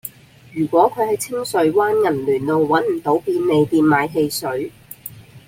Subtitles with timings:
[0.51, 4.71] 如果佢喺清水灣銀巒路搵唔到便利店買汽水